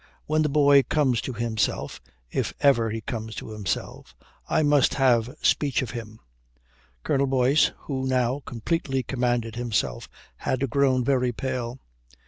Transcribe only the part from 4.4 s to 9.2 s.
I must have speech of him." Colonel Boyce, who now completely